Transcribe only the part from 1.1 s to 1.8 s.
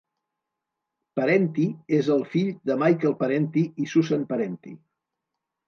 Parenti